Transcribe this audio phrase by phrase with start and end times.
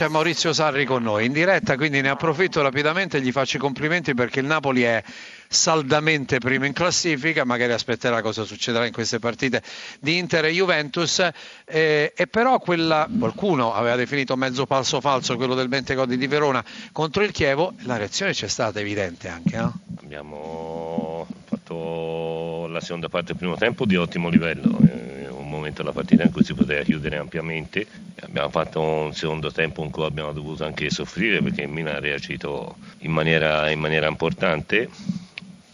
[0.00, 3.60] C'è Maurizio Sarri con noi in diretta, quindi ne approfitto rapidamente e gli faccio i
[3.60, 5.04] complimenti perché il Napoli è
[5.46, 9.62] saldamente primo in classifica, magari aspetterà cosa succederà in queste partite
[10.00, 11.18] di Inter e Juventus
[11.66, 16.64] eh, e però quella, qualcuno aveva definito mezzo falso falso quello del Bentegodi di Verona
[16.92, 19.80] contro il Chievo, la reazione c'è stata evidente anche, no?
[20.00, 24.78] Abbiamo fatto la seconda parte del primo tempo di ottimo livello.
[24.80, 25.20] Eh
[25.50, 27.86] momento della partita in cui si poteva chiudere ampiamente.
[28.22, 32.00] Abbiamo fatto un secondo tempo in cui abbiamo dovuto anche soffrire perché il Milan ha
[32.00, 34.88] reagito in maniera, in maniera importante,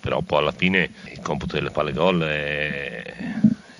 [0.00, 3.02] però poi alla fine il computo delle palle gol è,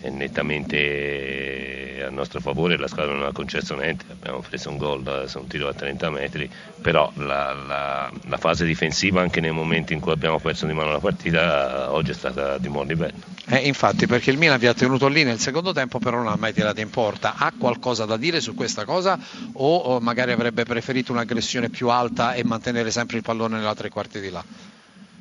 [0.00, 5.24] è nettamente a nostro favore, la squadra non ha concesso niente, abbiamo preso un gol
[5.26, 9.92] su un tiro a 30 metri, però la, la, la, fase difensiva anche nei momenti
[9.92, 13.34] in cui abbiamo perso di mano la partita oggi è stata di buon livello.
[13.48, 16.36] Eh, infatti perché il Milan vi ha tenuto lì nel secondo tempo però non ha
[16.36, 19.18] mai tirato in porta, ha qualcosa da dire su questa cosa
[19.52, 23.88] o, o magari avrebbe preferito un'aggressione più alta e mantenere sempre il pallone nella tre
[23.88, 24.44] quarti di là?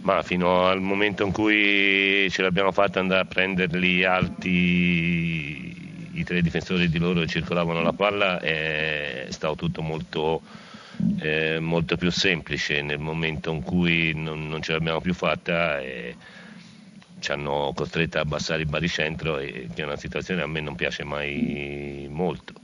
[0.00, 5.77] Ma fino al momento in cui ce l'abbiamo fatta andare a prenderli alti
[6.18, 10.42] i tre difensori di loro circolavano la palla è stato tutto molto,
[11.20, 16.16] eh, molto più semplice nel momento in cui non, non ce l'abbiamo più fatta e
[17.20, 20.74] ci hanno costretto a abbassare il baricentro e che è una situazione a me non
[20.74, 22.54] piace mai molto.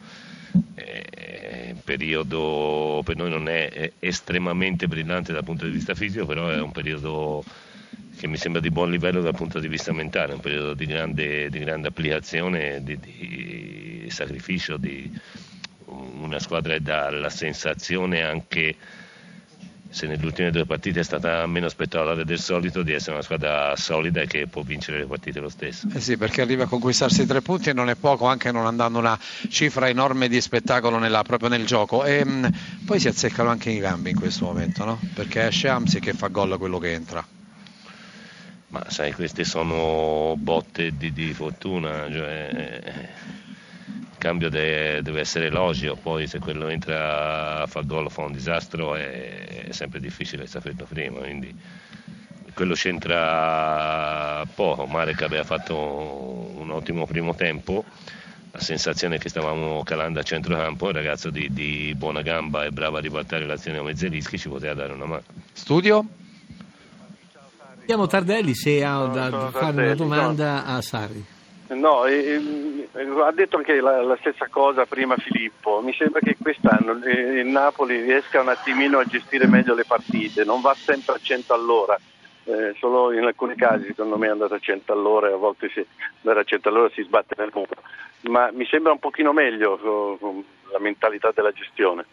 [0.75, 6.49] Eh, il periodo per noi non è estremamente brillante dal punto di vista fisico, però
[6.49, 7.45] è un periodo
[8.17, 11.51] che mi sembra di buon livello dal punto di vista mentale, un periodo di grande,
[11.51, 15.11] di grande applicazione, di, di sacrificio, di
[15.87, 18.77] una squadra che dà la sensazione anche
[19.95, 23.77] se nelle ultime due partite è stata meno spettacolare del solito di essere una squadra
[23.77, 25.87] solida e che può vincere le partite lo stesso.
[25.95, 28.99] Eh sì, perché arriva a conquistarsi tre punti e non è poco, anche non andando
[28.99, 29.17] una
[29.49, 32.05] cifra enorme di spettacolo nella, proprio nel gioco.
[32.05, 32.51] E mh,
[32.85, 34.99] poi si azzeccano anche i gambi in questo momento, no?
[35.15, 37.25] Perché esce Amsi che fa gol quello che entra.
[38.75, 42.51] Ma sai, queste sono botte di, di fortuna, cioè,
[43.87, 48.23] il cambio deve, deve, essere elogio, poi se quello entra a far gol o fa
[48.23, 51.57] un disastro è, è sempre difficile saperlo prima, quindi
[52.53, 54.87] quello c'entra poco.
[54.87, 55.77] Marek aveva fatto
[56.57, 57.85] un ottimo primo tempo,
[58.51, 62.97] la sensazione che stavamo calando a centrocampo, un ragazzo di, di buona gamba e bravo
[62.97, 65.23] a ribaltare l'azione a Mezzerischi ci poteva dare una mano.
[65.53, 66.23] Studio?
[67.87, 70.77] Chiamo Tardelli se ha da fare Tardelli, una domanda no.
[70.77, 71.25] a Sarri.
[71.69, 75.81] No, eh, ha detto anche la, la, stessa cosa prima Filippo.
[75.83, 80.61] Mi sembra che quest'anno il Napoli riesca un attimino a gestire meglio le partite, non
[80.61, 81.99] va sempre a 100 all'ora.
[82.47, 85.71] Eh, solo in alcuni casi secondo me è andato a 100 all'ora e a volte
[85.73, 85.87] se
[86.21, 87.83] andare a 100 all'ora si sbatte nel muro.
[88.29, 89.79] Ma mi sembra un pochino meglio
[90.21, 92.05] uh, la mentalità della gestione.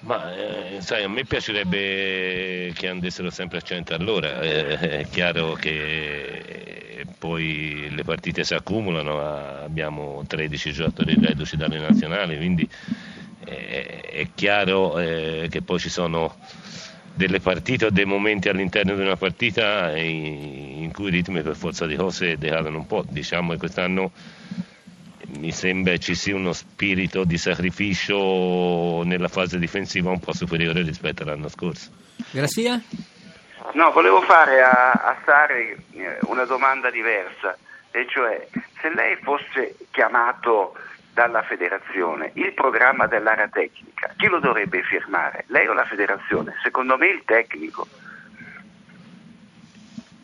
[0.00, 5.54] Ma eh, sai, a me piacerebbe che andassero sempre a 100 all'ora, eh, è chiaro
[5.54, 12.68] che poi le partite si accumulano, abbiamo 13 giocatori reduci dalle nazionali, quindi
[13.44, 16.36] eh, è chiaro eh, che poi ci sono
[17.12, 21.56] delle partite o dei momenti all'interno di una partita in, in cui i ritmi per
[21.56, 24.12] forza di cose decadono un po', diciamo che quest'anno
[25.36, 31.22] mi sembra ci sia uno spirito di sacrificio nella fase difensiva un po' superiore rispetto
[31.22, 31.90] all'anno scorso.
[32.30, 32.82] Grazie.
[33.72, 37.56] No, volevo fare a, a Sari eh, una domanda diversa,
[37.90, 38.48] e cioè
[38.80, 40.74] se lei fosse chiamato
[41.12, 45.44] dalla federazione il programma dell'area tecnica, chi lo dovrebbe firmare?
[45.48, 46.54] Lei o la federazione?
[46.62, 47.86] Secondo me il tecnico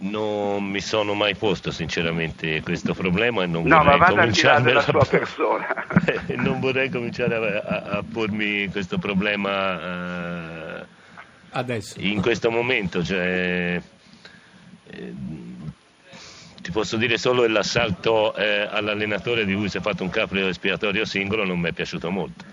[0.05, 4.83] non mi sono mai posto sinceramente questo problema e non no, vorrei ma cominciare la
[4.83, 5.67] sua persona.
[6.37, 10.87] non vorrei cominciare a, a, a pormi questo problema uh,
[11.51, 13.81] adesso in questo momento cioè,
[14.91, 15.15] eh,
[16.61, 20.47] ti posso dire solo che l'assalto eh, all'allenatore di cui si è fatto un capro
[20.47, 22.53] espiatorio singolo non mi è piaciuto molto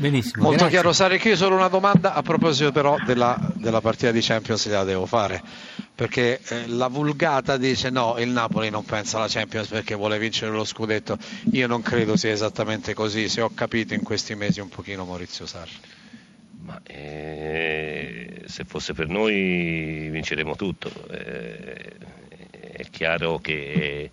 [0.00, 0.44] Benissimo.
[0.44, 0.78] Molto grazie.
[0.78, 4.82] chiaro Sari, io solo una domanda a proposito però della, della partita di Champions la
[4.82, 5.42] devo fare,
[6.00, 10.50] perché eh, la vulgata dice no, il Napoli non pensa alla Champions perché vuole vincere
[10.50, 11.18] lo scudetto,
[11.52, 15.44] io non credo sia esattamente così, se ho capito in questi mesi un pochino Maurizio
[15.44, 15.76] Sarri.
[16.60, 21.92] Ma eh, se fosse per noi vinceremo tutto, eh,
[22.48, 24.10] è chiaro che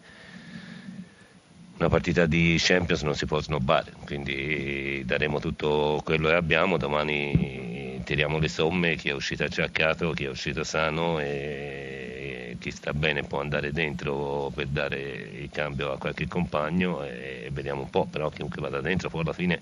[1.77, 7.66] una partita di Champions non si può snobbare, quindi daremo tutto quello che abbiamo, domani
[8.07, 13.23] tiriamo le somme, chi è uscito acciaccato, chi è uscito sano e chi sta bene
[13.23, 18.29] può andare dentro per dare il cambio a qualche compagno e vediamo un po', però
[18.29, 19.59] chiunque vada dentro poi alla fine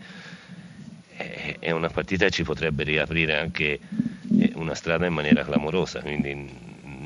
[1.59, 3.79] è una partita che ci potrebbe riaprire anche
[4.39, 6.47] eh, una strada in maniera clamorosa, quindi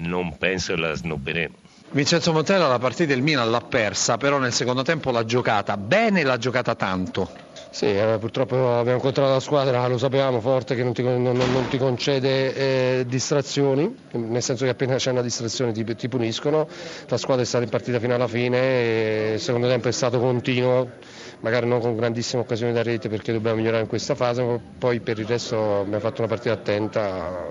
[0.02, 1.56] non penso la snobberemo.
[1.92, 6.20] Vincenzo Montella la partita del Milan l'ha persa, però nel secondo tempo l'ha giocata bene
[6.20, 7.48] e l'ha giocata tanto.
[7.72, 11.68] Sì, eh, purtroppo abbiamo incontrato la squadra, lo sapevamo forte, che non ti, non, non
[11.68, 16.68] ti concede eh, distrazioni, nel senso che appena c'è una distrazione ti, ti, puniscono.
[17.08, 20.90] La squadra è stata in partita fino alla fine, il secondo tempo è stato continuo,
[21.42, 25.20] magari non con grandissime occasioni da rete perché dobbiamo migliorare in questa fase, poi per
[25.20, 27.46] il resto abbiamo fatto una partita attenta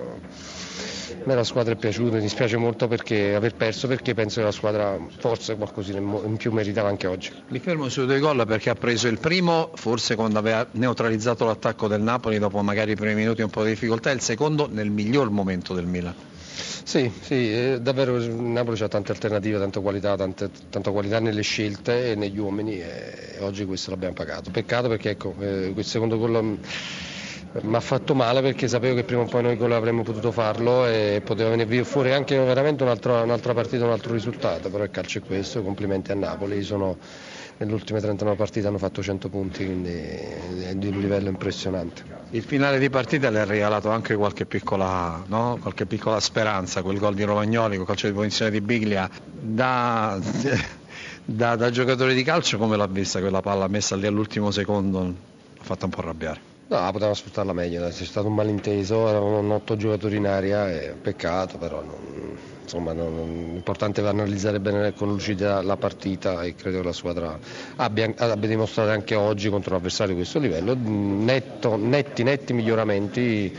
[1.23, 4.51] me la squadra è piaciuta, mi dispiace molto perché aver perso perché penso che la
[4.51, 7.31] squadra forse qualcosina in più meritava anche oggi.
[7.49, 11.87] Mi fermo sui due gol perché ha preso il primo, forse quando aveva neutralizzato l'attacco
[11.87, 14.89] del Napoli dopo magari i primi minuti un po' di difficoltà, e il secondo nel
[14.89, 16.15] miglior momento del Milan.
[16.83, 21.41] Sì, sì eh, davvero il Napoli ha tante alternative, tanta qualità, tante, tanta qualità nelle
[21.41, 24.49] scelte e negli uomini e oggi questo l'abbiamo pagato.
[24.49, 26.57] Peccato perché ecco, eh, quel secondo gol
[27.61, 30.85] mi ha fatto male perché sapevo che prima o poi noi gol avremmo potuto farlo
[30.85, 35.17] e poteva venire fuori anche veramente un'altra, un'altra partita, un altro risultato, però il calcio
[35.17, 36.97] è questo, complimenti a Napoli, sono,
[37.57, 42.03] nelle ultime 39 partite hanno fatto 100 punti, quindi è di un livello impressionante.
[42.31, 45.57] Il finale di partita le ha regalato anche qualche piccola, no?
[45.59, 50.19] qualche piccola speranza, quel gol di Romagnoli, quel calcio di posizione di Biglia, da,
[51.25, 54.99] da, da giocatore di calcio come l'ha vista quella palla messa lì all'ultimo secondo?
[55.59, 56.48] Ha fatto un po' arrabbiare.
[56.69, 61.57] No, potevamo sfruttarla meglio, c'è stato un malinteso, eravamo otto giocatori in aria, è peccato,
[61.57, 63.15] però non, insomma, non,
[63.53, 67.39] l'importante è analizzare bene con lucidità la partita e credo che la squadra
[67.77, 70.75] abbia, abbia dimostrato anche oggi contro un avversario di questo livello.
[70.77, 73.57] Netto, netti, netti miglioramenti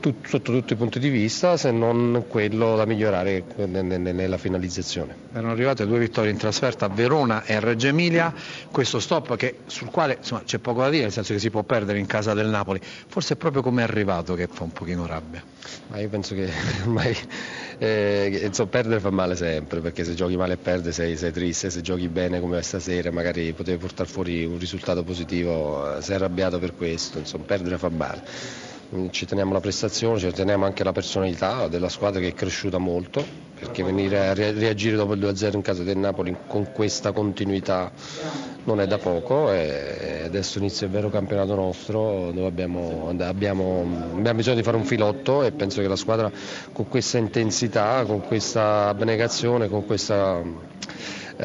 [0.00, 5.14] tut, sotto tutti i punti di vista, se non quello da migliorare nella finalizzazione.
[5.32, 8.32] Erano arrivate due vittorie in trasferta a Verona e a Reggio Emilia,
[8.70, 11.62] questo stop che, sul quale insomma, c'è poco da dire, nel senso che si può
[11.62, 15.06] perdere in casa del Napoli, forse è proprio come è arrivato che fa un pochino
[15.06, 15.42] rabbia.
[15.88, 16.48] Ma io penso che
[16.84, 17.16] ormai
[17.78, 21.70] eh, insomma, perdere fa male sempre, perché se giochi male e perdi sei, sei, triste,
[21.70, 26.58] se giochi bene come stasera magari potevi portare fuori un risultato positivo, eh, sei arrabbiato
[26.58, 28.74] per questo, insomma, perdere fa male
[29.10, 33.24] ci teniamo la prestazione, ci teniamo anche la personalità della squadra che è cresciuta molto,
[33.58, 37.90] perché venire a reagire dopo il 2-0 in casa del Napoli con questa continuità
[38.64, 44.34] non è da poco e adesso inizia il vero campionato nostro dove abbiamo, abbiamo, abbiamo
[44.34, 46.30] bisogno di fare un filotto e penso che la squadra
[46.72, 50.42] con questa intensità, con questa abnegazione, con questa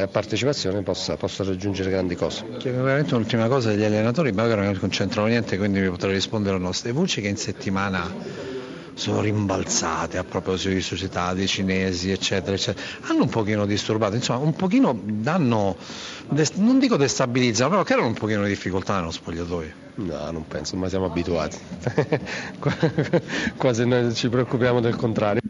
[0.10, 2.46] partecipazione possa, possa, raggiungere grandi cose.
[2.58, 6.60] Chiedo veramente un'ultima cosa agli allenatori, magari non concentrano niente, quindi mi potrei rispondere o
[6.60, 6.72] no.
[6.82, 8.10] Le voci che in settimana
[8.94, 14.40] sono rimbalzate a proposito di società, dei cinesi, eccetera, eccetera, hanno un pochino disturbato, insomma,
[14.40, 15.76] un pochino danno,
[16.56, 19.80] non dico destabilizzano, però creano un pochino di difficoltà nello spogliatoio.
[19.96, 21.58] No, non penso, ma siamo abituati.
[23.58, 25.42] Quasi noi ci preoccupiamo del contrario.